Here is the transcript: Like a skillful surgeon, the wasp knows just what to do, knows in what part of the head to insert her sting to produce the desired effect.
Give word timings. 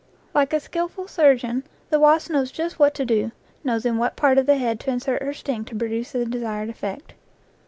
Like 0.33 0.51
a 0.51 0.59
skillful 0.59 1.07
surgeon, 1.07 1.63
the 1.91 1.99
wasp 1.99 2.31
knows 2.31 2.51
just 2.51 2.79
what 2.79 2.95
to 2.95 3.05
do, 3.05 3.31
knows 3.63 3.85
in 3.85 3.99
what 3.99 4.15
part 4.15 4.39
of 4.39 4.47
the 4.47 4.57
head 4.57 4.79
to 4.79 4.89
insert 4.89 5.21
her 5.21 5.31
sting 5.31 5.63
to 5.65 5.75
produce 5.75 6.13
the 6.13 6.25
desired 6.25 6.69
effect. 6.69 7.13